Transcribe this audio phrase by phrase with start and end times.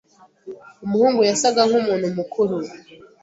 [0.85, 2.55] Umuhungu yasaga nkumuntu mukuru.